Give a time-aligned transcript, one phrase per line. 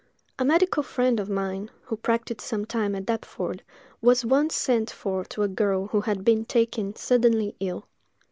[0.39, 3.61] A medical friend of mine, who practised some time at Deptford,
[4.01, 7.85] was once sent for to a girl who had been taken suddenly ill.